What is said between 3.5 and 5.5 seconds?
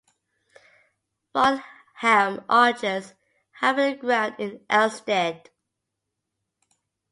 have a ground in Elstead.